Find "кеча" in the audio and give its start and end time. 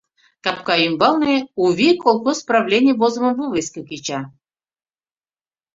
3.89-4.21